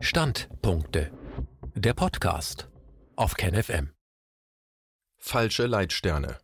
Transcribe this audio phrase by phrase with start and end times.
[0.00, 1.10] Standpunkte.
[1.74, 2.68] Der Podcast
[3.16, 3.90] auf KenFM.
[5.16, 6.38] Falsche Leitsterne.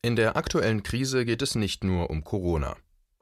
[0.00, 2.76] In der aktuellen Krise geht es nicht nur um Corona.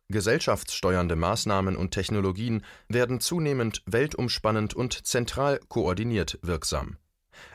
[0.08, 6.98] Gesellschaftssteuernde Maßnahmen und Technologien werden zunehmend weltumspannend und zentral koordiniert wirksam.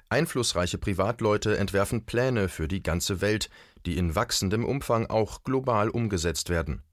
[0.10, 3.50] Einflussreiche Privatleute entwerfen Pläne für die ganze Welt,
[3.86, 6.84] die in wachsendem Umfang auch global umgesetzt werden.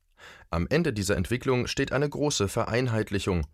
[0.50, 3.46] Am Ende dieser Entwicklung steht eine große Vereinheitlichung.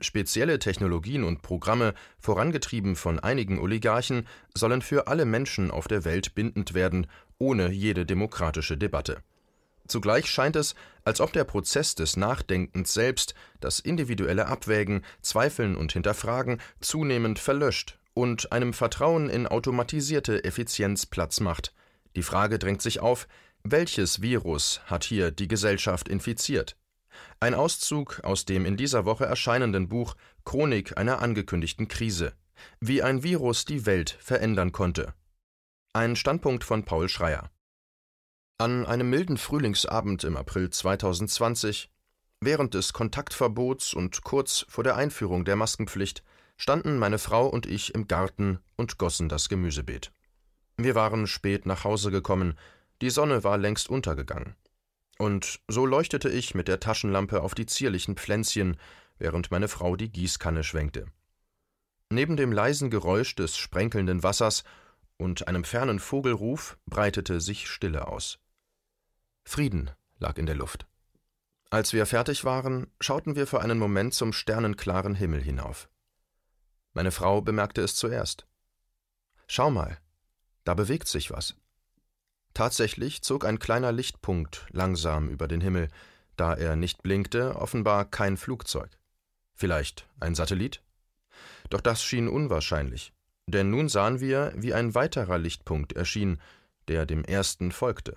[0.00, 6.34] Spezielle Technologien und Programme, vorangetrieben von einigen Oligarchen, sollen für alle Menschen auf der Welt
[6.34, 7.06] bindend werden,
[7.38, 9.22] ohne jede demokratische Debatte.
[9.88, 15.92] Zugleich scheint es, als ob der Prozess des Nachdenkens selbst, das individuelle Abwägen, Zweifeln und
[15.92, 21.72] Hinterfragen zunehmend verlöscht und einem Vertrauen in automatisierte Effizienz Platz macht.
[22.16, 23.28] Die Frage drängt sich auf,
[23.62, 26.76] welches Virus hat hier die Gesellschaft infiziert?
[27.40, 32.32] Ein Auszug aus dem in dieser Woche erscheinenden Buch Chronik einer angekündigten Krise.
[32.80, 35.14] Wie ein Virus die Welt verändern konnte.
[35.92, 37.50] Ein Standpunkt von Paul Schreier.
[38.58, 41.90] An einem milden Frühlingsabend im April 2020,
[42.40, 46.22] während des Kontaktverbots und kurz vor der Einführung der Maskenpflicht,
[46.56, 50.10] standen meine Frau und ich im Garten und gossen das Gemüsebeet.
[50.78, 52.58] Wir waren spät nach Hause gekommen,
[53.02, 54.54] die Sonne war längst untergegangen.
[55.18, 58.76] Und so leuchtete ich mit der Taschenlampe auf die zierlichen Pflänzchen,
[59.18, 61.06] während meine Frau die Gießkanne schwenkte.
[62.10, 64.62] Neben dem leisen Geräusch des sprenkelnden Wassers
[65.16, 68.38] und einem fernen Vogelruf breitete sich Stille aus.
[69.44, 70.86] Frieden lag in der Luft.
[71.70, 75.88] Als wir fertig waren, schauten wir für einen Moment zum sternenklaren Himmel hinauf.
[76.92, 78.46] Meine Frau bemerkte es zuerst.
[79.48, 79.98] Schau mal,
[80.64, 81.56] da bewegt sich was.
[82.56, 85.88] Tatsächlich zog ein kleiner Lichtpunkt langsam über den Himmel,
[86.38, 88.88] da er nicht blinkte, offenbar kein Flugzeug.
[89.52, 90.82] Vielleicht ein Satellit?
[91.68, 93.12] Doch das schien unwahrscheinlich,
[93.46, 96.40] denn nun sahen wir, wie ein weiterer Lichtpunkt erschien,
[96.88, 98.14] der dem ersten folgte.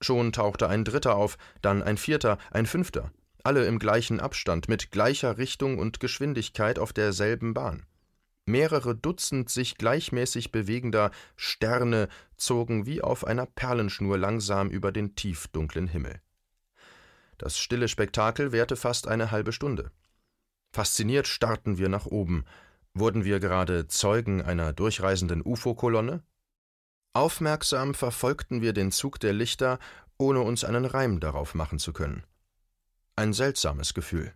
[0.00, 3.10] Schon tauchte ein dritter auf, dann ein vierter, ein fünfter,
[3.42, 7.82] alle im gleichen Abstand, mit gleicher Richtung und Geschwindigkeit auf derselben Bahn.
[8.46, 15.88] Mehrere Dutzend sich gleichmäßig bewegender Sterne zogen wie auf einer Perlenschnur langsam über den tiefdunklen
[15.88, 16.20] Himmel.
[17.38, 19.90] Das stille Spektakel währte fast eine halbe Stunde.
[20.72, 22.44] Fasziniert starrten wir nach oben.
[22.92, 26.22] Wurden wir gerade Zeugen einer durchreisenden UFO-Kolonne?
[27.12, 29.78] Aufmerksam verfolgten wir den Zug der Lichter,
[30.18, 32.24] ohne uns einen Reim darauf machen zu können.
[33.16, 34.34] Ein seltsames Gefühl.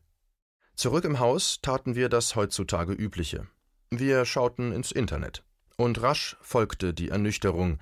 [0.75, 3.48] Zurück im Haus taten wir das heutzutage übliche.
[3.91, 5.43] Wir schauten ins Internet.
[5.76, 7.78] Und rasch folgte die Ernüchterung.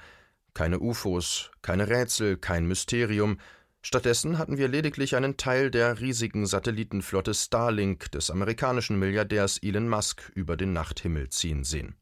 [0.55, 3.39] Keine UFOs, keine Rätsel, kein Mysterium.
[3.83, 10.31] Stattdessen hatten wir lediglich einen Teil der riesigen Satellitenflotte Starlink des amerikanischen Milliardärs Elon Musk
[10.35, 11.97] über den Nachthimmel ziehen sehen.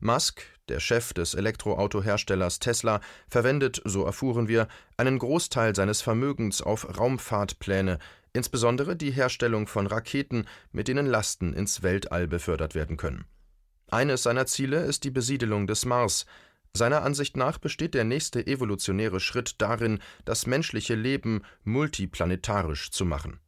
[0.00, 6.98] Musk, der Chef des Elektroautoherstellers Tesla, verwendet, so erfuhren wir, einen Großteil seines Vermögens auf
[6.98, 7.98] Raumfahrtpläne,
[8.32, 13.24] insbesondere die Herstellung von Raketen, mit denen Lasten ins Weltall befördert werden können.
[13.90, 16.26] Eines seiner Ziele ist die Besiedelung des Mars.
[16.72, 23.38] Seiner Ansicht nach besteht der nächste evolutionäre Schritt darin, das menschliche Leben multiplanetarisch zu machen.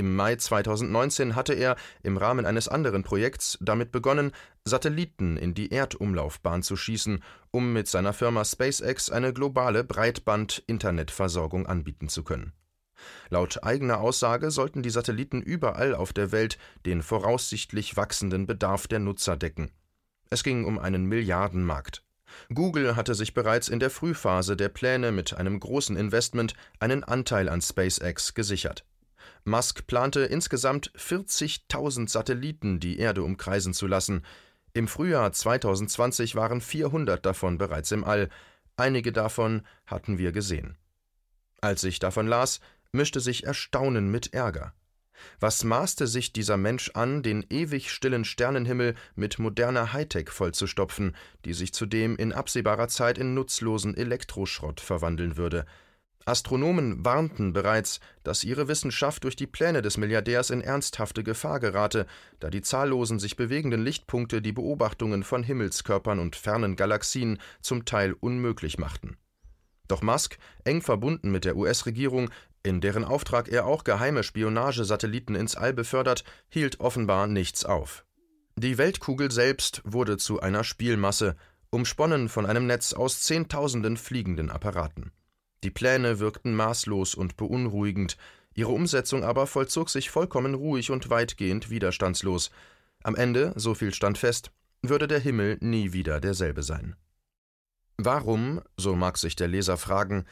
[0.00, 4.32] Im Mai 2019 hatte er im Rahmen eines anderen Projekts damit begonnen,
[4.64, 12.08] Satelliten in die Erdumlaufbahn zu schießen, um mit seiner Firma SpaceX eine globale Breitband-Internetversorgung anbieten
[12.08, 12.54] zu können.
[13.28, 16.56] Laut eigener Aussage sollten die Satelliten überall auf der Welt
[16.86, 19.70] den voraussichtlich wachsenden Bedarf der Nutzer decken.
[20.30, 22.04] Es ging um einen Milliardenmarkt.
[22.54, 27.50] Google hatte sich bereits in der Frühphase der Pläne mit einem großen Investment einen Anteil
[27.50, 28.86] an SpaceX gesichert.
[29.44, 34.22] Musk plante insgesamt 40.000 Satelliten die Erde umkreisen zu lassen.
[34.72, 38.28] Im Frühjahr 2020 waren 400 davon bereits im All.
[38.76, 40.76] Einige davon hatten wir gesehen.
[41.60, 42.60] Als ich davon las,
[42.92, 44.72] mischte sich Erstaunen mit Ärger.
[45.38, 51.52] Was maßte sich dieser Mensch an, den ewig stillen Sternenhimmel mit moderner Hightech vollzustopfen, die
[51.52, 55.66] sich zudem in absehbarer Zeit in nutzlosen Elektroschrott verwandeln würde?
[56.26, 62.06] Astronomen warnten bereits, dass ihre Wissenschaft durch die Pläne des Milliardärs in ernsthafte Gefahr gerate,
[62.40, 68.12] da die zahllosen sich bewegenden Lichtpunkte die Beobachtungen von Himmelskörpern und fernen Galaxien zum Teil
[68.12, 69.16] unmöglich machten.
[69.88, 72.30] Doch Musk, eng verbunden mit der US-Regierung,
[72.62, 78.04] in deren Auftrag er auch geheime Spionagesatelliten ins All befördert, hielt offenbar nichts auf.
[78.56, 81.34] Die Weltkugel selbst wurde zu einer Spielmasse,
[81.70, 85.12] umsponnen von einem Netz aus Zehntausenden fliegenden Apparaten.
[85.62, 88.16] Die Pläne wirkten maßlos und beunruhigend,
[88.54, 92.50] ihre Umsetzung aber vollzog sich vollkommen ruhig und weitgehend widerstandslos.
[93.02, 94.50] Am Ende, so viel stand fest,
[94.82, 96.96] würde der Himmel nie wieder derselbe sein.
[97.98, 100.24] Warum, so mag sich der Leser fragen,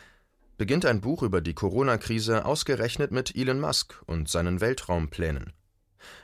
[0.57, 5.53] beginnt ein Buch über die Corona-Krise ausgerechnet mit Elon Musk und seinen Weltraumplänen?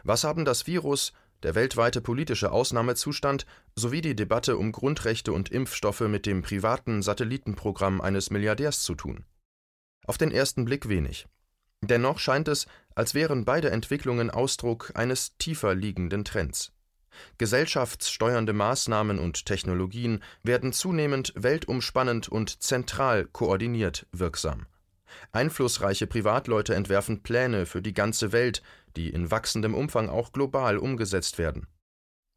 [0.03, 1.13] Was haben das Virus,
[1.43, 3.47] der weltweite politische Ausnahmezustand
[3.77, 9.25] sowie die Debatte um Grundrechte und Impfstoffe mit dem privaten Satellitenprogramm eines Milliardärs zu tun?
[10.07, 11.27] Auf den ersten Blick wenig.
[11.83, 16.73] Dennoch scheint es, als wären beide Entwicklungen Ausdruck eines tiefer liegenden Trends.
[17.39, 24.67] Gesellschaftssteuernde Maßnahmen und Technologien werden zunehmend weltumspannend und zentral koordiniert wirksam.
[25.33, 28.63] Einflussreiche Privatleute entwerfen Pläne für die ganze Welt,
[28.97, 31.67] die in wachsendem Umfang auch global umgesetzt werden.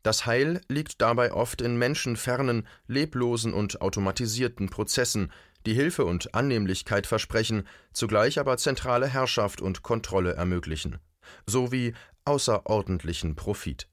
[0.03, 5.31] Das Heil liegt dabei oft in menschenfernen, leblosen und automatisierten Prozessen,
[5.65, 11.00] die Hilfe und Annehmlichkeit versprechen, zugleich aber zentrale Herrschaft und Kontrolle ermöglichen,
[11.45, 11.94] sowie
[12.24, 13.89] außerordentlichen Profit.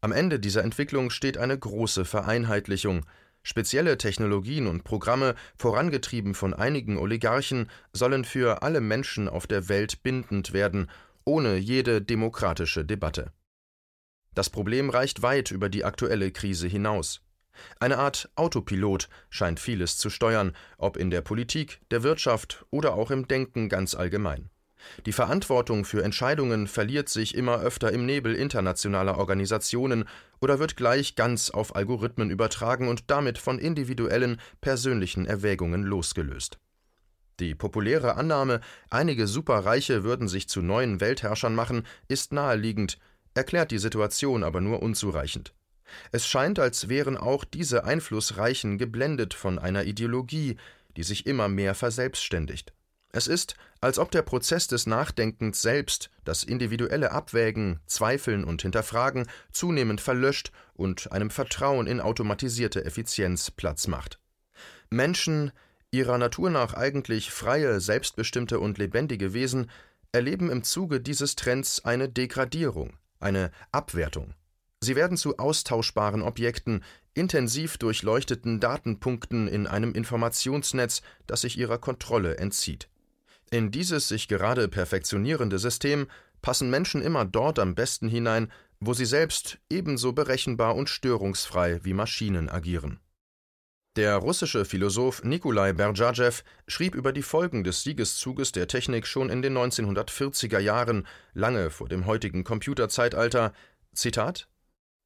[0.00, 3.06] Am Ende dieser Entwicklung steht eine große Vereinheitlichung.
[3.46, 10.02] Spezielle Technologien und Programme, vorangetrieben von einigen Oligarchen, sollen für alle Menschen auf der Welt
[10.02, 10.90] bindend werden,
[11.24, 13.32] ohne jede demokratische Debatte.
[14.34, 17.20] Das Problem reicht weit über die aktuelle Krise hinaus.
[17.78, 23.10] Eine Art Autopilot scheint vieles zu steuern, ob in der Politik, der Wirtschaft oder auch
[23.10, 24.50] im Denken ganz allgemein.
[25.06, 30.04] Die Verantwortung für Entscheidungen verliert sich immer öfter im Nebel internationaler Organisationen
[30.40, 36.58] oder wird gleich ganz auf Algorithmen übertragen und damit von individuellen, persönlichen Erwägungen losgelöst.
[37.40, 38.60] Die populäre Annahme,
[38.90, 42.98] einige Superreiche würden sich zu neuen Weltherrschern machen, ist naheliegend,
[43.34, 45.52] erklärt die Situation aber nur unzureichend.
[46.12, 50.56] Es scheint, als wären auch diese Einflussreichen geblendet von einer Ideologie,
[50.96, 52.72] die sich immer mehr verselbstständigt.
[53.16, 59.28] Es ist, als ob der Prozess des Nachdenkens selbst, das individuelle Abwägen, Zweifeln und Hinterfragen
[59.52, 64.18] zunehmend verlöscht und einem Vertrauen in automatisierte Effizienz Platz macht.
[64.90, 65.52] Menschen,
[65.92, 69.70] ihrer Natur nach eigentlich freie, selbstbestimmte und lebendige Wesen,
[70.10, 74.34] erleben im Zuge dieses Trends eine Degradierung, eine Abwertung.
[74.80, 76.82] Sie werden zu austauschbaren Objekten,
[77.14, 82.88] intensiv durchleuchteten Datenpunkten in einem Informationsnetz, das sich ihrer Kontrolle entzieht.
[83.54, 86.08] In dieses sich gerade perfektionierende System
[86.42, 91.92] passen Menschen immer dort am besten hinein, wo sie selbst ebenso berechenbar und störungsfrei wie
[91.92, 92.98] Maschinen agieren.
[93.94, 99.40] Der russische Philosoph Nikolai Berdjajew schrieb über die Folgen des Siegeszuges der Technik schon in
[99.40, 103.52] den 1940er Jahren, lange vor dem heutigen Computerzeitalter,
[103.92, 104.48] Zitat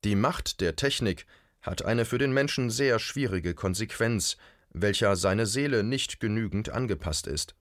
[0.05, 1.27] Die Macht der Technik
[1.61, 4.39] hat eine für den Menschen sehr schwierige Konsequenz,
[4.71, 7.58] welcher seine Seele nicht genügend angepasst ist.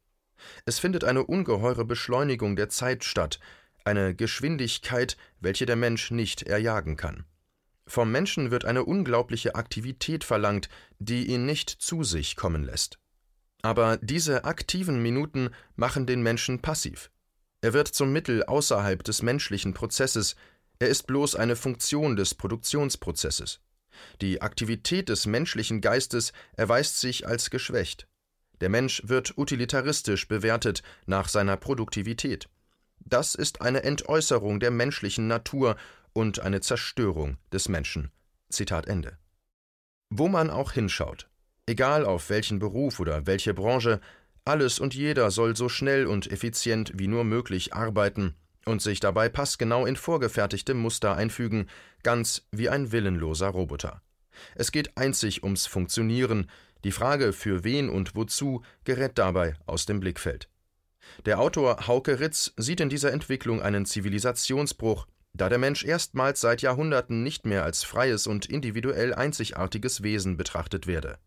[0.65, 3.39] Es findet eine ungeheure Beschleunigung der Zeit statt,
[3.83, 7.25] eine Geschwindigkeit, welche der Mensch nicht erjagen kann.
[7.85, 10.67] Vom Menschen wird eine unglaubliche Aktivität verlangt,
[10.99, 12.99] die ihn nicht zu sich kommen lässt.
[13.61, 17.09] Aber diese aktiven Minuten machen den Menschen passiv.
[17.61, 20.35] Er wird zum Mittel außerhalb des menschlichen Prozesses,
[20.79, 23.61] er ist bloß eine Funktion des Produktionsprozesses.
[24.21, 28.07] Die Aktivität des menschlichen Geistes erweist sich als geschwächt.
[28.61, 32.49] Der Mensch wird utilitaristisch bewertet nach seiner Produktivität.
[32.99, 35.77] Das ist eine Entäußerung der menschlichen Natur
[36.13, 38.11] und eine Zerstörung des Menschen.
[38.49, 39.17] Zitat Ende.
[40.09, 41.29] Wo man auch hinschaut,
[41.65, 43.99] egal auf welchen Beruf oder welche Branche,
[44.45, 48.35] alles und jeder soll so schnell und effizient wie nur möglich arbeiten
[48.65, 51.67] und sich dabei passgenau in vorgefertigte Muster einfügen,
[52.03, 54.01] ganz wie ein willenloser Roboter.
[54.55, 56.49] Es geht einzig ums Funktionieren,
[56.87, 60.47] die Frage, für wen und wozu, gerät dabei aus dem Blickfeld.
[61.25, 66.61] Der Autor Hauke Ritz sieht in dieser Entwicklung einen Zivilisationsbruch, da der Mensch erstmals seit
[66.61, 71.17] Jahrhunderten nicht mehr als freies und individuell einzigartiges Wesen betrachtet werde.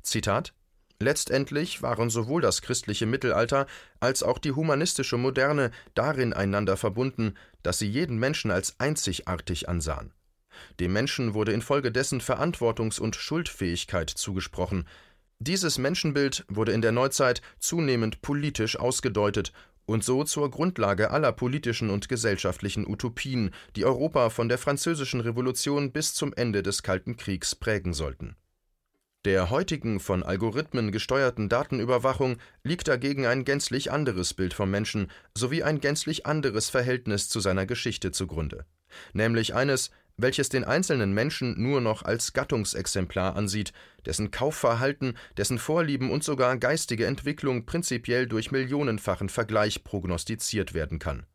[0.00, 0.54] Zitat
[0.98, 3.66] Letztendlich waren sowohl das christliche Mittelalter
[4.00, 10.14] als auch die humanistische Moderne darin einander verbunden, dass sie jeden Menschen als einzigartig ansahen.
[10.78, 14.86] Dem Menschen wurde infolgedessen Verantwortungs- und Schuldfähigkeit zugesprochen.
[15.42, 19.54] Dieses Menschenbild wurde in der Neuzeit zunehmend politisch ausgedeutet
[19.86, 25.92] und so zur Grundlage aller politischen und gesellschaftlichen Utopien, die Europa von der Französischen Revolution
[25.92, 28.36] bis zum Ende des Kalten Kriegs prägen sollten.
[29.24, 35.62] Der heutigen von Algorithmen gesteuerten Datenüberwachung liegt dagegen ein gänzlich anderes Bild vom Menschen sowie
[35.62, 38.66] ein gänzlich anderes Verhältnis zu seiner Geschichte zugrunde,
[39.14, 39.90] nämlich eines,
[40.22, 43.72] welches den einzelnen Menschen nur noch als Gattungsexemplar ansieht,
[44.06, 51.26] dessen Kaufverhalten, dessen Vorlieben und sogar geistige Entwicklung prinzipiell durch millionenfachen Vergleich prognostiziert werden kann.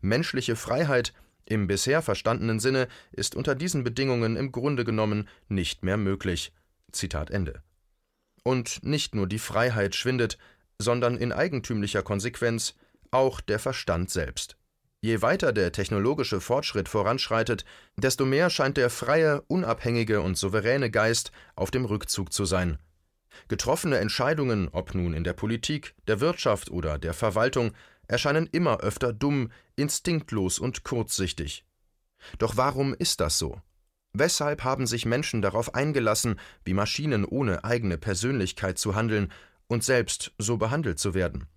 [0.00, 1.12] Menschliche Freiheit
[1.44, 6.52] Im bisher verstandenen Sinne ist unter diesen Bedingungen im Grunde genommen nicht mehr möglich.
[6.92, 7.62] Zitat Ende.
[8.44, 10.38] Und nicht nur die Freiheit schwindet,
[10.78, 12.74] sondern in eigentümlicher Konsequenz
[13.10, 14.56] auch der Verstand selbst.
[15.04, 17.64] Je weiter der technologische Fortschritt voranschreitet,
[17.96, 22.78] desto mehr scheint der freie, unabhängige und souveräne Geist auf dem Rückzug zu sein.
[23.48, 27.72] Getroffene Entscheidungen, ob nun in der Politik, der Wirtschaft oder der Verwaltung,
[28.06, 31.64] erscheinen immer öfter dumm, instinktlos und kurzsichtig.
[32.38, 33.60] Doch warum ist das so?
[34.12, 39.32] Weshalb haben sich Menschen darauf eingelassen, wie Maschinen ohne eigene Persönlichkeit zu handeln
[39.66, 41.48] und selbst so behandelt zu werden?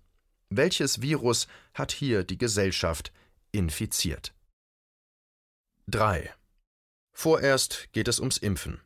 [0.48, 3.12] Welches Virus hat hier die Gesellschaft
[3.56, 4.34] infiziert?
[5.88, 6.30] 3.
[7.12, 8.80] Vorerst geht es ums Impfen.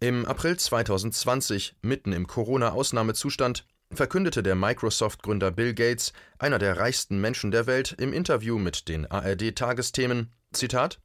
[0.00, 7.50] Im April 2020, mitten im Corona-Ausnahmezustand, verkündete der Microsoft-Gründer Bill Gates, einer der reichsten Menschen
[7.50, 11.00] der Welt, im Interview mit den ARD-Tagesthemen: Zitat: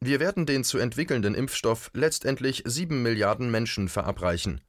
[0.00, 4.60] Wir werden den zu entwickelnden Impfstoff letztendlich sieben Milliarden Menschen verabreichen.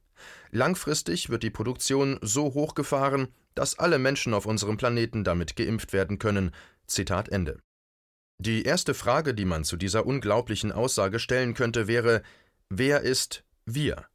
[0.50, 6.18] Langfristig wird die Produktion so hochgefahren, dass alle Menschen auf unserem Planeten damit geimpft werden
[6.18, 6.52] können.
[6.86, 7.58] Zitat Ende.
[8.38, 12.22] Die erste Frage, die man zu dieser unglaublichen Aussage stellen könnte, wäre:
[12.68, 14.06] Wer ist wir?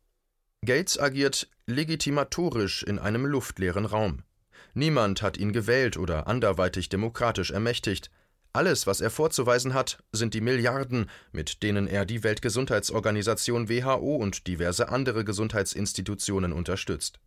[0.65, 4.23] Gates agiert legitimatorisch in einem luftleeren Raum.
[4.73, 8.11] Niemand hat ihn gewählt oder anderweitig demokratisch ermächtigt.
[8.51, 14.47] Alles, was er vorzuweisen hat, sind die Milliarden, mit denen er die Weltgesundheitsorganisation WHO und
[14.47, 17.19] diverse andere Gesundheitsinstitutionen unterstützt.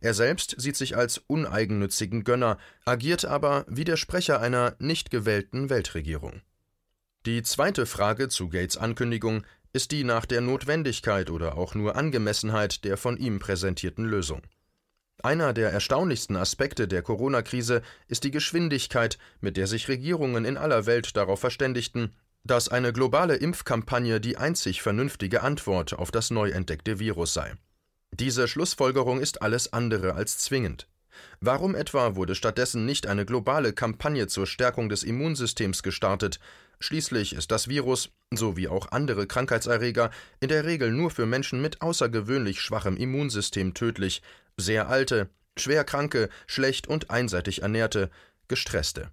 [0.00, 5.70] Er selbst sieht sich als uneigennützigen Gönner, agiert aber wie der Sprecher einer nicht gewählten
[5.70, 6.42] Weltregierung.
[7.26, 12.84] Die zweite Frage zu Gates Ankündigung ist die nach der Notwendigkeit oder auch nur Angemessenheit
[12.84, 14.42] der von ihm präsentierten Lösung.
[15.22, 20.86] Einer der erstaunlichsten Aspekte der Corona-Krise ist die Geschwindigkeit, mit der sich Regierungen in aller
[20.86, 22.14] Welt darauf verständigten,
[22.44, 27.54] dass eine globale Impfkampagne die einzig vernünftige Antwort auf das neu entdeckte Virus sei.
[28.18, 30.88] Diese Schlussfolgerung ist alles andere als zwingend.
[31.40, 36.40] Warum etwa wurde stattdessen nicht eine globale Kampagne zur Stärkung des Immunsystems gestartet,
[36.78, 41.62] Schließlich ist das Virus, so wie auch andere Krankheitserreger, in der Regel nur für Menschen
[41.62, 44.22] mit außergewöhnlich schwachem Immunsystem tödlich,
[44.58, 48.10] sehr alte, schwer kranke, schlecht und einseitig ernährte,
[48.48, 49.10] gestresste.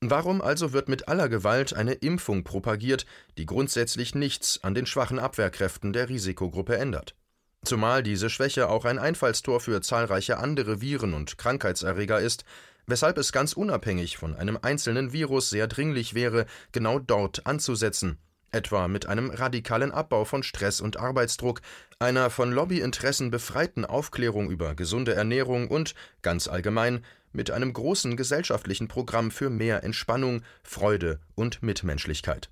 [0.00, 3.04] Warum also wird mit aller Gewalt eine Impfung propagiert,
[3.36, 7.16] die grundsätzlich nichts an den schwachen Abwehrkräften der Risikogruppe ändert?
[7.62, 12.44] Zumal diese Schwäche auch ein Einfallstor für zahlreiche andere Viren und Krankheitserreger ist,
[12.86, 18.18] weshalb es ganz unabhängig von einem einzelnen Virus sehr dringlich wäre, genau dort anzusetzen,
[18.50, 21.60] etwa mit einem radikalen Abbau von Stress und Arbeitsdruck,
[21.98, 28.88] einer von Lobbyinteressen befreiten Aufklärung über gesunde Ernährung und, ganz allgemein, mit einem großen gesellschaftlichen
[28.88, 32.50] Programm für mehr Entspannung, Freude und Mitmenschlichkeit.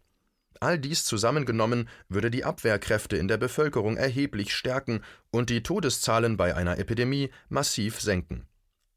[0.60, 6.54] All dies zusammengenommen würde die Abwehrkräfte in der Bevölkerung erheblich stärken und die Todeszahlen bei
[6.54, 8.46] einer Epidemie massiv senken.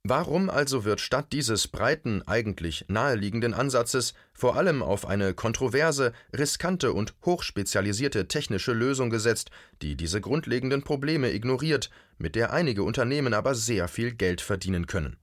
[0.03, 6.91] Warum also wird statt dieses breiten, eigentlich naheliegenden Ansatzes vor allem auf eine kontroverse, riskante
[6.91, 9.51] und hochspezialisierte technische Lösung gesetzt,
[9.83, 15.17] die diese grundlegenden Probleme ignoriert, mit der einige Unternehmen aber sehr viel Geld verdienen können?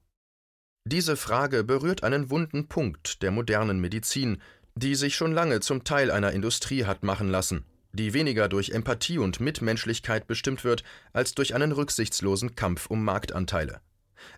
[0.84, 4.40] Diese Frage berührt einen wunden Punkt der modernen Medizin,
[4.78, 9.18] die sich schon lange zum Teil einer Industrie hat machen lassen, die weniger durch Empathie
[9.18, 13.80] und Mitmenschlichkeit bestimmt wird, als durch einen rücksichtslosen Kampf um Marktanteile.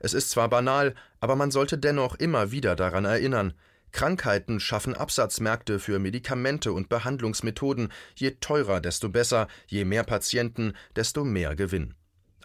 [0.01, 3.55] Es ist zwar banal, aber man sollte dennoch immer wieder daran erinnern,
[3.93, 11.25] Krankheiten schaffen Absatzmärkte für Medikamente und Behandlungsmethoden, je teurer, desto besser, je mehr Patienten, desto
[11.25, 11.95] mehr Gewinn.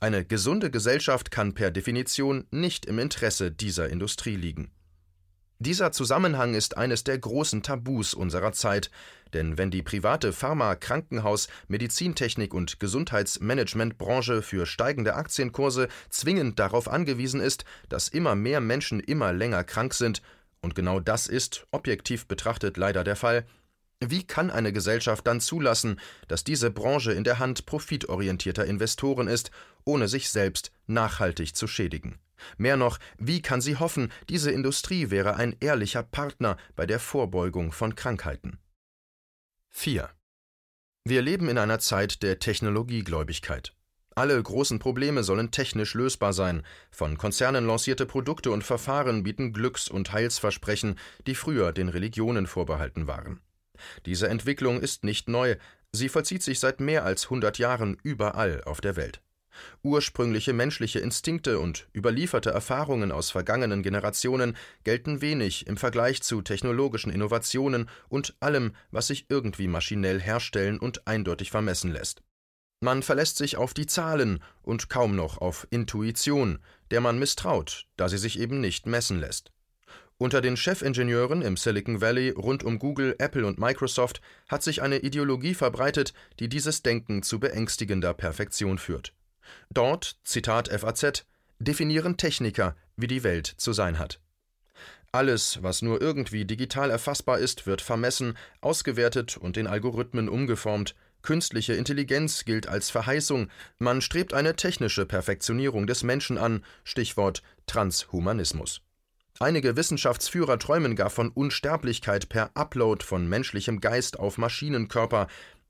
[0.01, 4.71] Eine gesunde Gesellschaft kann per Definition nicht im Interesse dieser Industrie liegen.
[5.59, 8.91] Dieser Zusammenhang ist eines der großen Tabus unserer Zeit,
[9.33, 17.39] denn wenn die private Pharma-, Krankenhaus-, Medizintechnik- und Gesundheitsmanagementbranche für steigende Aktienkurse zwingend darauf angewiesen
[17.39, 20.21] ist, dass immer mehr Menschen immer länger krank sind,
[20.62, 23.45] und genau das ist, objektiv betrachtet, leider der Fall,
[24.01, 29.51] wie kann eine Gesellschaft dann zulassen, dass diese Branche in der Hand profitorientierter Investoren ist,
[29.85, 32.19] ohne sich selbst nachhaltig zu schädigen?
[32.58, 37.72] Mehr noch, wie kann sie hoffen, diese Industrie wäre ein ehrlicher Partner bei der Vorbeugung
[37.72, 38.60] von Krankheiten?
[39.72, 40.10] 4.
[41.04, 43.75] Wir leben in einer Zeit der Technologiegläubigkeit.
[44.15, 46.63] Alle großen Probleme sollen technisch lösbar sein.
[46.89, 53.08] Von Konzernen lancierte Produkte und Verfahren bieten Glücks- und Heilsversprechen, die früher den Religionen vorbehalten
[53.08, 53.42] waren.
[54.06, 55.58] Diese Entwicklung ist nicht neu,
[55.92, 59.22] sie vollzieht sich seit mehr als 100 Jahren überall auf der Welt.
[59.83, 67.12] Ursprüngliche menschliche Instinkte und überlieferte Erfahrungen aus vergangenen Generationen gelten wenig im Vergleich zu technologischen
[67.12, 72.21] Innovationen und allem, was sich irgendwie maschinell herstellen und eindeutig vermessen lässt.
[72.81, 76.59] Man verlässt sich auf die Zahlen und kaum noch auf Intuition,
[76.91, 79.51] der man misstraut, da sie sich eben nicht messen lässt.
[80.17, 85.00] Unter den Chefingenieuren im Silicon Valley rund um Google, Apple und Microsoft hat sich eine
[85.00, 89.14] Ideologie verbreitet, die dieses Denken zu beängstigender Perfektion führt.
[89.71, 91.25] Dort, Zitat FAZ,
[91.59, 94.19] definieren Techniker, wie die Welt zu sein hat.
[95.11, 100.93] Alles, was nur irgendwie digital erfassbar ist, wird vermessen, ausgewertet und in Algorithmen umgeformt.
[101.21, 103.49] Künstliche Intelligenz gilt als Verheißung.
[103.79, 106.63] Man strebt eine technische Perfektionierung des Menschen an.
[106.83, 108.81] Stichwort Transhumanismus.
[109.39, 115.27] Einige Wissenschaftsführer träumen gar von Unsterblichkeit per Upload von menschlichem Geist auf Maschinenkörper.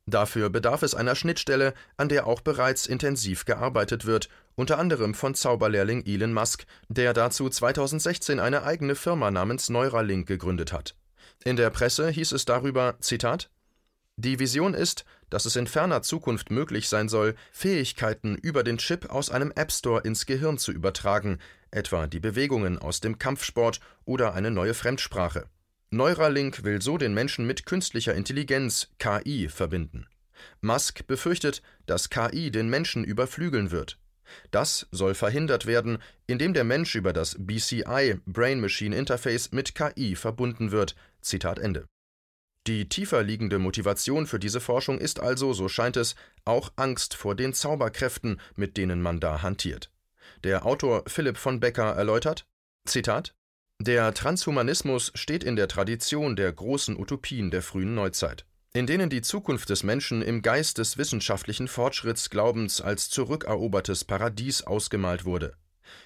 [0.07, 5.33] Dafür bedarf es einer Schnittstelle, an der auch bereits intensiv gearbeitet wird, unter anderem von
[5.33, 10.95] Zauberlehrling Elon Musk, der dazu 2016 eine eigene Firma namens Neuralink gegründet hat.
[11.43, 13.49] In der Presse hieß es darüber, Zitat,
[14.17, 19.09] die Vision ist, dass es in ferner Zukunft möglich sein soll, Fähigkeiten über den Chip
[19.09, 21.39] aus einem App Store ins Gehirn zu übertragen,
[21.71, 25.49] etwa die Bewegungen aus dem Kampfsport oder eine neue Fremdsprache.
[25.91, 30.07] Neuralink will so den Menschen mit künstlicher Intelligenz KI verbinden.
[30.61, 33.99] Musk befürchtet, dass KI den Menschen überflügeln wird.
[34.51, 40.15] Das soll verhindert werden, indem der Mensch über das BCI Brain Machine Interface mit KI
[40.15, 40.95] verbunden wird.
[41.21, 41.85] Zitat Ende.
[42.67, 46.15] Die tiefer liegende Motivation für diese Forschung ist also, so scheint es,
[46.45, 49.91] auch Angst vor den Zauberkräften, mit denen man da hantiert.
[50.43, 52.47] Der Autor Philipp von Becker erläutert:
[52.85, 53.35] Zitat
[53.81, 59.21] Der Transhumanismus steht in der Tradition der großen Utopien der frühen Neuzeit, in denen die
[59.21, 65.55] Zukunft des Menschen im Geist des wissenschaftlichen Fortschrittsglaubens als zurückerobertes Paradies ausgemalt wurde.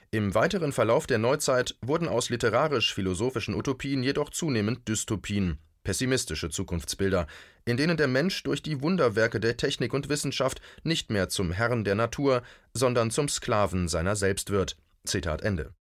[0.09, 7.27] Im weiteren Verlauf der Neuzeit wurden aus literarisch-philosophischen Utopien jedoch zunehmend Dystopien, pessimistische Zukunftsbilder,
[7.65, 11.83] in denen der Mensch durch die Wunderwerke der Technik und Wissenschaft nicht mehr zum Herrn
[11.83, 12.41] der Natur,
[12.73, 14.75] sondern zum Sklaven seiner selbst wird.
[15.05, 15.73] Zitat Ende.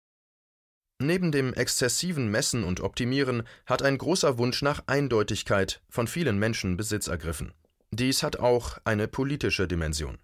[1.00, 6.76] Neben dem exzessiven Messen und Optimieren hat ein großer Wunsch nach Eindeutigkeit von vielen Menschen
[6.76, 7.54] Besitz ergriffen.
[7.92, 10.18] Dies hat auch eine politische Dimension.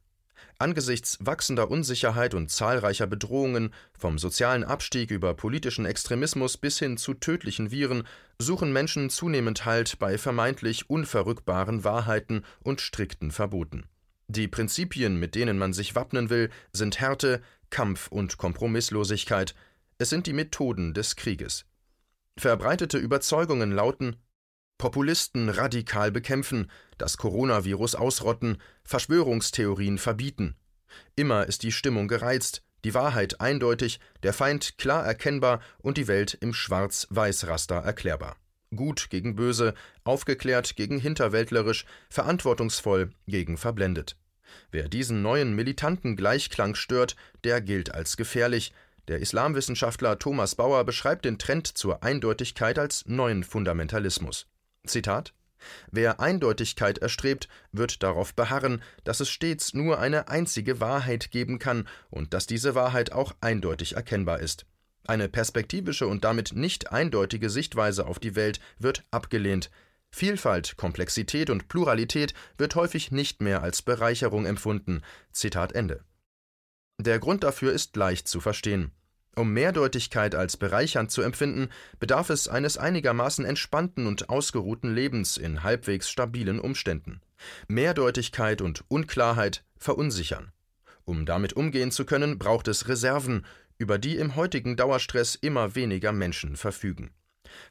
[0.58, 7.14] Angesichts wachsender Unsicherheit und zahlreicher Bedrohungen, vom sozialen Abstieg über politischen Extremismus bis hin zu
[7.14, 8.08] tödlichen Viren,
[8.40, 13.86] suchen Menschen zunehmend Halt bei vermeintlich unverrückbaren Wahrheiten und strikten Verboten.
[14.28, 19.54] Die Prinzipien, mit denen man sich wappnen will, sind Härte, Kampf und Kompromisslosigkeit.
[19.97, 21.65] Es sind die Methoden des Krieges.
[22.38, 24.17] Verbreitete Überzeugungen lauten
[24.77, 30.56] Populisten radikal bekämpfen, das Coronavirus ausrotten, Verschwörungstheorien verbieten.
[31.15, 36.38] Immer ist die Stimmung gereizt, die Wahrheit eindeutig, der Feind klar erkennbar und die Welt
[36.41, 38.36] im Schwarz-Weiß-Raster erklärbar.
[38.75, 44.17] Gut gegen böse, aufgeklärt gegen hinterwäldlerisch, verantwortungsvoll gegen verblendet.
[44.71, 48.73] Wer diesen neuen militanten Gleichklang stört, der gilt als gefährlich.
[49.10, 54.48] Der Islamwissenschaftler Thomas Bauer beschreibt den Trend zur Eindeutigkeit als neuen Fundamentalismus.
[54.86, 55.34] Zitat
[55.92, 61.88] Wer Eindeutigkeit erstrebt, wird darauf beharren, dass es stets nur eine einzige Wahrheit geben kann
[62.10, 64.66] und dass diese Wahrheit auch eindeutig erkennbar ist.
[65.06, 69.70] Eine perspektivische und damit nicht eindeutige Sichtweise auf die Welt wird abgelehnt.
[70.12, 75.02] Vielfalt, Komplexität und Pluralität wird häufig nicht mehr als Bereicherung empfunden.
[75.32, 76.04] Zitat Ende.
[76.99, 78.91] Der Grund dafür ist leicht zu verstehen.
[79.36, 85.63] Um Mehrdeutigkeit als bereichernd zu empfinden, bedarf es eines einigermaßen entspannten und ausgeruhten Lebens in
[85.63, 87.19] halbwegs stabilen Umständen.
[87.67, 90.51] Mehrdeutigkeit und Unklarheit verunsichern.
[91.03, 93.45] Um damit umgehen zu können, braucht es Reserven,
[93.79, 97.12] über die im heutigen Dauerstress immer weniger Menschen verfügen.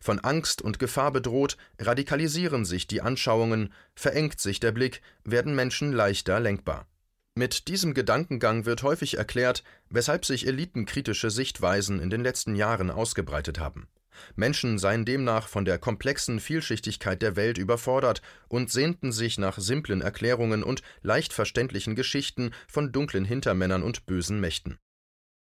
[0.00, 5.92] Von Angst und Gefahr bedroht, radikalisieren sich die Anschauungen, verengt sich der Blick, werden Menschen
[5.92, 6.86] leichter lenkbar.
[7.34, 13.58] Mit diesem Gedankengang wird häufig erklärt, weshalb sich elitenkritische Sichtweisen in den letzten Jahren ausgebreitet
[13.58, 13.88] haben.
[14.36, 20.02] Menschen seien demnach von der komplexen Vielschichtigkeit der Welt überfordert und sehnten sich nach simplen
[20.02, 24.78] Erklärungen und leicht verständlichen Geschichten von dunklen Hintermännern und bösen Mächten.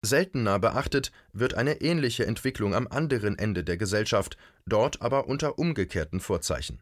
[0.01, 6.21] Seltener beachtet wird eine ähnliche Entwicklung am anderen Ende der Gesellschaft, dort aber unter umgekehrten
[6.21, 6.82] Vorzeichen.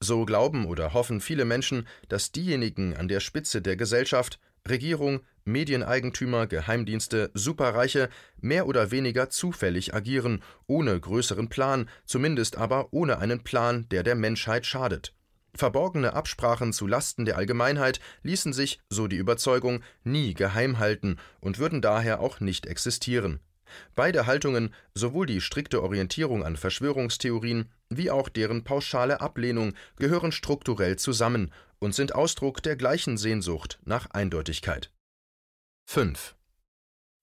[0.00, 6.46] So glauben oder hoffen viele Menschen, dass diejenigen an der Spitze der Gesellschaft Regierung, Medieneigentümer,
[6.46, 8.08] Geheimdienste, Superreiche
[8.40, 14.14] mehr oder weniger zufällig agieren, ohne größeren Plan, zumindest aber ohne einen Plan, der der
[14.14, 15.14] Menschheit schadet.
[15.54, 21.58] Verborgene Absprachen zu Lasten der Allgemeinheit ließen sich, so die Überzeugung, nie geheim halten und
[21.58, 23.40] würden daher auch nicht existieren.
[23.94, 30.96] Beide Haltungen, sowohl die strikte Orientierung an Verschwörungstheorien wie auch deren pauschale Ablehnung, gehören strukturell
[30.96, 34.90] zusammen und sind Ausdruck der gleichen Sehnsucht nach Eindeutigkeit.
[35.86, 36.34] 5.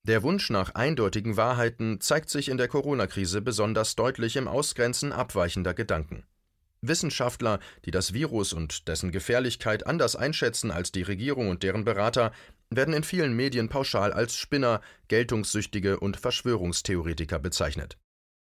[0.03, 5.73] Der Wunsch nach eindeutigen Wahrheiten zeigt sich in der Corona-Krise besonders deutlich im Ausgrenzen abweichender
[5.73, 6.25] Gedanken.
[6.81, 12.31] Wissenschaftler, die das Virus und dessen Gefährlichkeit anders einschätzen als die Regierung und deren Berater,
[12.71, 17.97] werden in vielen Medien pauschal als Spinner, Geltungssüchtige und Verschwörungstheoretiker bezeichnet.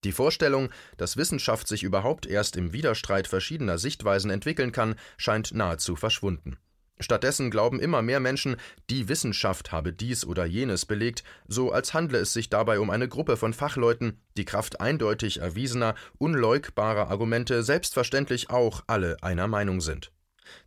[0.04, 5.96] Die Vorstellung, dass Wissenschaft sich überhaupt erst im Widerstreit verschiedener Sichtweisen entwickeln kann, scheint nahezu
[5.96, 6.58] verschwunden.
[7.00, 8.56] Stattdessen glauben immer mehr Menschen,
[8.90, 13.08] die Wissenschaft habe dies oder jenes belegt, so als handle es sich dabei um eine
[13.08, 20.12] Gruppe von Fachleuten, die Kraft eindeutig erwiesener, unleugbarer Argumente selbstverständlich auch alle einer Meinung sind.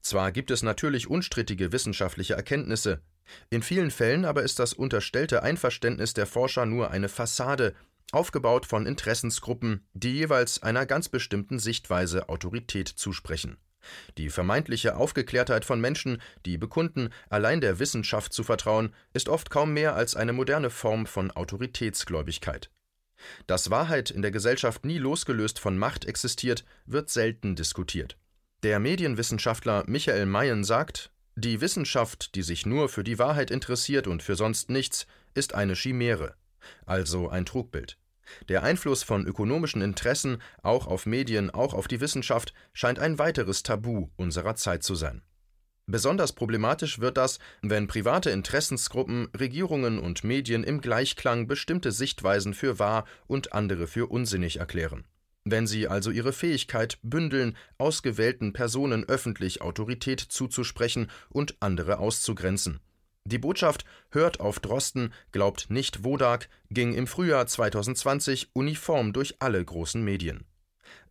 [0.01, 3.01] Zwar gibt es natürlich unstrittige wissenschaftliche Erkenntnisse,
[3.51, 7.75] in vielen Fällen aber ist das unterstellte Einverständnis der Forscher nur eine Fassade,
[8.17, 13.59] aufgebaut von Interessensgruppen, die jeweils einer ganz bestimmten Sichtweise Autorität zusprechen.
[14.19, 19.73] Die vermeintliche Aufgeklärtheit von Menschen, die bekunden, allein der Wissenschaft zu vertrauen, ist oft kaum
[19.73, 22.71] mehr als eine moderne Form von Autoritätsgläubigkeit.
[23.47, 28.17] Dass Wahrheit in der Gesellschaft nie losgelöst von Macht existiert, wird selten diskutiert.
[28.63, 34.23] Der Medienwissenschaftler Michael Mayen sagt, die Wissenschaft, die sich nur für die Wahrheit interessiert und
[34.23, 36.35] für sonst nichts, ist eine Chimäre,
[36.87, 37.99] also ein Trugbild.
[38.49, 43.63] Der Einfluss von ökonomischen Interessen, auch auf Medien, auch auf die Wissenschaft, scheint ein weiteres
[43.63, 45.23] Tabu unserer Zeit zu sein.
[45.89, 52.81] Besonders problematisch wird das, wenn private Interessensgruppen Regierungen und Medien im Gleichklang bestimmte Sichtweisen für
[52.81, 55.05] wahr und andere für unsinnig erklären.
[55.45, 62.81] Wenn sie also ihre Fähigkeit bündeln, ausgewählten Personen öffentlich Autorität zuzusprechen und andere auszugrenzen.
[63.27, 69.65] Die Botschaft Hört auf Drosten, glaubt nicht Wodak ging im Frühjahr 2020 uniform durch alle
[69.65, 70.45] großen Medien.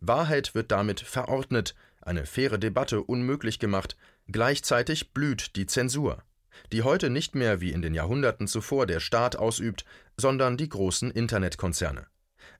[0.00, 3.98] Wahrheit wird damit verordnet, eine faire Debatte unmöglich gemacht,
[4.28, 6.22] gleichzeitig blüht die Zensur,
[6.72, 9.84] die heute nicht mehr wie in den Jahrhunderten zuvor der Staat ausübt,
[10.16, 12.06] sondern die großen Internetkonzerne.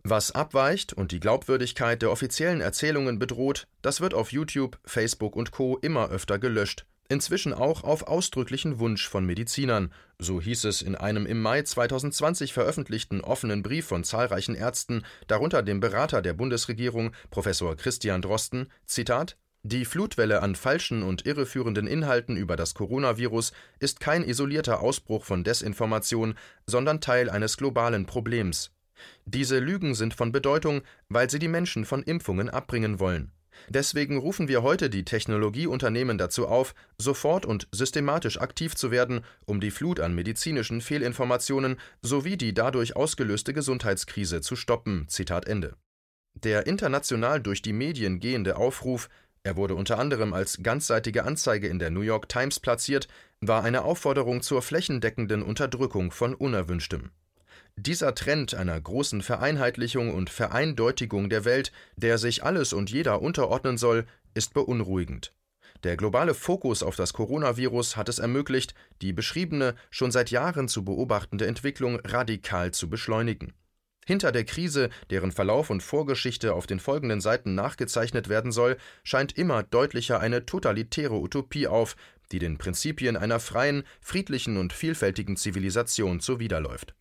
[0.02, 5.50] Was abweicht und die Glaubwürdigkeit der offiziellen Erzählungen bedroht, das wird auf YouTube, Facebook und
[5.50, 10.96] Co immer öfter gelöscht Inzwischen auch auf ausdrücklichen Wunsch von Medizinern, so hieß es in
[10.96, 17.12] einem im Mai 2020 veröffentlichten offenen Brief von zahlreichen Ärzten, darunter dem Berater der Bundesregierung,
[17.30, 24.00] Professor Christian Drosten, Zitat Die Flutwelle an falschen und irreführenden Inhalten über das Coronavirus ist
[24.00, 26.34] kein isolierter Ausbruch von Desinformation,
[26.66, 28.72] sondern Teil eines globalen Problems.
[29.26, 33.30] Diese Lügen sind von Bedeutung, weil sie die Menschen von Impfungen abbringen wollen.
[33.68, 39.60] Deswegen rufen wir heute die Technologieunternehmen dazu auf, sofort und systematisch aktiv zu werden, um
[39.60, 45.06] die Flut an medizinischen Fehlinformationen sowie die dadurch ausgelöste Gesundheitskrise zu stoppen.
[45.08, 45.76] Zitat Ende.
[46.34, 49.08] Der international durch die Medien gehende Aufruf,
[49.42, 53.08] er wurde unter anderem als ganzseitige Anzeige in der New York Times platziert,
[53.40, 57.10] war eine Aufforderung zur flächendeckenden Unterdrückung von Unerwünschtem.
[57.78, 63.78] Dieser Trend einer großen Vereinheitlichung und Vereindeutigung der Welt, der sich alles und jeder unterordnen
[63.78, 65.32] soll, ist beunruhigend.
[65.84, 70.84] Der globale Fokus auf das Coronavirus hat es ermöglicht, die beschriebene, schon seit Jahren zu
[70.84, 73.52] beobachtende Entwicklung radikal zu beschleunigen.
[74.04, 79.38] Hinter der Krise, deren Verlauf und Vorgeschichte auf den folgenden Seiten nachgezeichnet werden soll, scheint
[79.38, 81.94] immer deutlicher eine totalitäre Utopie auf,
[82.32, 86.94] die den Prinzipien einer freien, friedlichen und vielfältigen Zivilisation zuwiderläuft.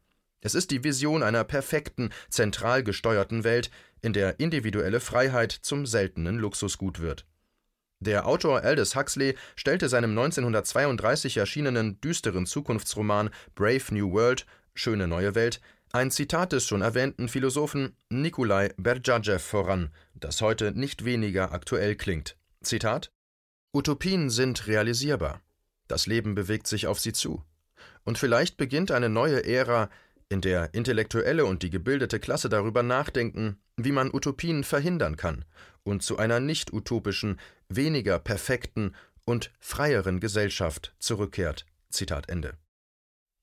[0.46, 3.72] Es ist die Vision einer perfekten, zentral gesteuerten Welt,
[4.04, 7.26] in der individuelle Freiheit zum seltenen Luxusgut wird.
[8.00, 15.34] Der Autor Aldous Huxley stellte seinem 1932 erschienenen düsteren Zukunftsroman Brave New World Schöne neue
[15.34, 15.62] Welt
[15.94, 22.38] ein Zitat des schon erwähnten Philosophen Nikolai Berdjajew voran, das heute nicht weniger aktuell klingt.
[22.62, 23.12] Zitat
[23.74, 25.42] Utopien sind realisierbar.
[25.88, 27.44] Das Leben bewegt sich auf sie zu.
[28.04, 29.90] Und vielleicht beginnt eine neue Ära,
[30.30, 35.46] in der Intellektuelle und die gebildete Klasse darüber nachdenken, wie man Utopien verhindern kann
[35.84, 41.66] und zu einer nicht utopischen, weniger perfekten und freieren Gesellschaft zurückkehrt.
[41.90, 42.58] Zitat Ende.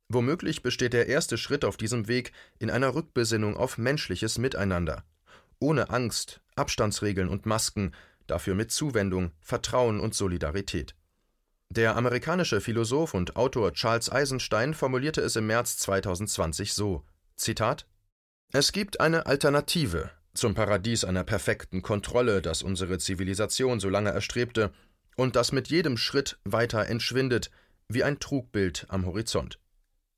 [0.09, 5.05] Womöglich besteht der erste Schritt auf diesem Weg in einer Rückbesinnung auf menschliches Miteinander,
[5.59, 7.93] ohne Angst, Abstandsregeln und Masken,
[8.27, 10.95] dafür mit Zuwendung, Vertrauen und Solidarität.
[11.75, 17.03] Der amerikanische Philosoph und Autor Charles Eisenstein formulierte es im März 2020 so:
[17.35, 17.87] Zitat:
[18.53, 24.71] Es gibt eine Alternative zum Paradies einer perfekten Kontrolle, das unsere Zivilisation so lange erstrebte,
[25.17, 27.51] und das mit jedem Schritt weiter entschwindet,
[27.89, 29.59] wie ein Trugbild am Horizont.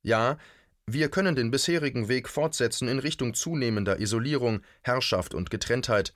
[0.03, 0.39] Ja,
[0.87, 6.15] wir können den bisherigen Weg fortsetzen in Richtung zunehmender Isolierung, Herrschaft und Getrenntheit.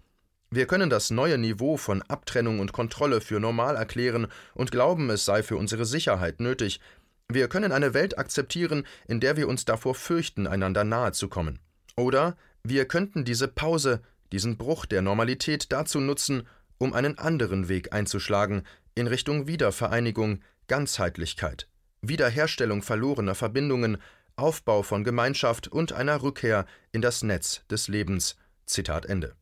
[0.51, 5.27] Wir können das neue Niveau von Abtrennung und Kontrolle für normal erklären und glauben, es
[5.27, 6.81] sei für unsere Sicherheit nötig.
[7.29, 11.59] Wir können eine Welt akzeptieren, in der wir uns davor fürchten, einander nahe zu kommen.
[11.97, 14.01] Oder wir könnten diese Pause,
[14.33, 16.47] diesen Bruch der Normalität dazu nutzen,
[16.79, 18.63] um einen anderen Weg einzuschlagen,
[18.95, 21.69] in Richtung Wiedervereinigung, Ganzheitlichkeit,
[22.01, 23.99] Wiederherstellung verlorener Verbindungen,
[24.37, 28.37] Aufbau von Gemeinschaft und einer Rückkehr in das Netz des Lebens.
[28.65, 29.35] Zitat Ende.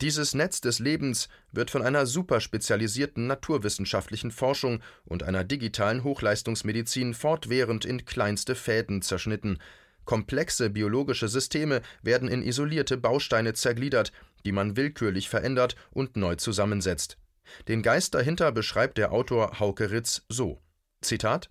[0.00, 7.84] Dieses Netz des Lebens wird von einer superspezialisierten naturwissenschaftlichen Forschung und einer digitalen Hochleistungsmedizin fortwährend
[7.84, 9.58] in kleinste Fäden zerschnitten.
[10.04, 14.12] Komplexe biologische Systeme werden in isolierte Bausteine zergliedert,
[14.44, 17.18] die man willkürlich verändert und neu zusammensetzt.
[17.66, 20.62] Den Geist dahinter beschreibt der Autor Hauke Ritz so:
[21.00, 21.50] Zitat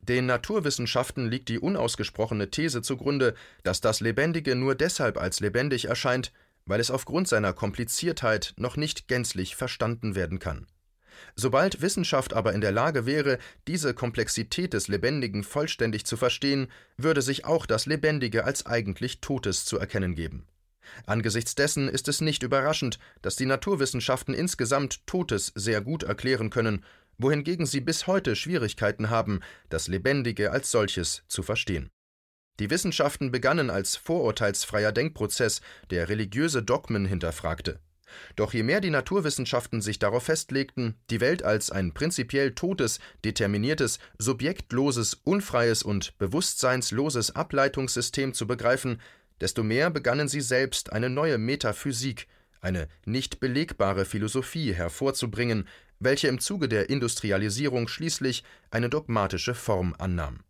[0.00, 6.32] den Naturwissenschaften liegt die unausgesprochene These zugrunde, dass das Lebendige nur deshalb als lebendig erscheint,
[6.68, 10.66] weil es aufgrund seiner Kompliziertheit noch nicht gänzlich verstanden werden kann.
[11.34, 17.22] Sobald Wissenschaft aber in der Lage wäre, diese Komplexität des Lebendigen vollständig zu verstehen, würde
[17.22, 20.46] sich auch das Lebendige als eigentlich Totes zu erkennen geben.
[21.06, 26.84] Angesichts dessen ist es nicht überraschend, dass die Naturwissenschaften insgesamt Totes sehr gut erklären können,
[27.18, 31.90] wohingegen sie bis heute Schwierigkeiten haben, das Lebendige als solches zu verstehen.
[32.60, 37.78] Die Wissenschaften begannen als vorurteilsfreier Denkprozess, der religiöse Dogmen hinterfragte.
[38.36, 43.98] Doch je mehr die Naturwissenschaften sich darauf festlegten, die Welt als ein prinzipiell totes, determiniertes,
[44.18, 49.00] subjektloses, unfreies und bewusstseinsloses Ableitungssystem zu begreifen,
[49.40, 52.26] desto mehr begannen sie selbst eine neue Metaphysik,
[52.60, 55.68] eine nicht belegbare Philosophie hervorzubringen,
[56.00, 60.40] welche im Zuge der Industrialisierung schließlich eine dogmatische Form annahm.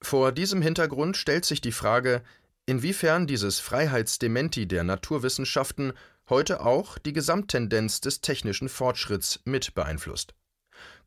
[0.00, 2.22] Vor diesem Hintergrund stellt sich die Frage,
[2.66, 5.92] inwiefern dieses Freiheitsdementi der Naturwissenschaften
[6.28, 10.34] heute auch die Gesamttendenz des technischen Fortschritts mit beeinflusst.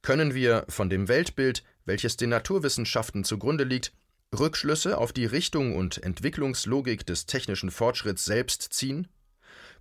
[0.01, 3.93] Können wir von dem Weltbild, welches den Naturwissenschaften zugrunde liegt,
[4.37, 9.07] Rückschlüsse auf die Richtung und Entwicklungslogik des technischen Fortschritts selbst ziehen?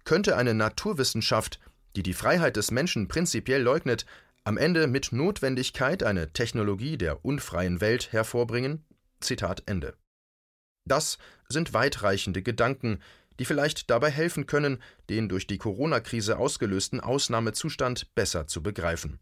[0.05, 1.61] Könnte eine Naturwissenschaft,
[1.97, 4.07] die die Freiheit des Menschen prinzipiell leugnet,
[4.45, 8.85] am Ende mit Notwendigkeit eine Technologie der unfreien Welt hervorbringen?
[9.21, 9.95] Zitat Ende.
[10.87, 13.01] Das sind weitreichende Gedanken,
[13.39, 19.19] die vielleicht dabei helfen können, den durch die Corona-Krise ausgelösten Ausnahmezustand besser zu begreifen.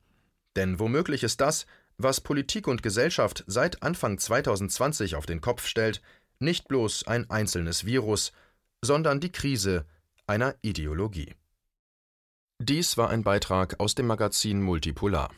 [0.56, 1.66] Denn womöglich ist das,
[1.98, 6.00] was Politik und Gesellschaft seit Anfang 2020 auf den Kopf stellt,
[6.40, 8.32] nicht bloß ein einzelnes Virus,
[8.82, 9.84] sondern die Krise
[10.26, 11.34] einer Ideologie.
[12.60, 15.32] Dies war ein Beitrag aus dem Magazin Multipolar.